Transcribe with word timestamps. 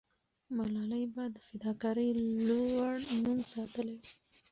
ملالۍ 0.55 1.03
به 1.13 1.23
د 1.33 1.37
فداکارۍ 1.47 2.09
لوړ 2.47 2.91
نوم 3.23 3.39
ساتلې 3.53 3.93
وو. 4.01 4.05